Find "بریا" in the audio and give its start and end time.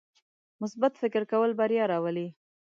1.59-1.83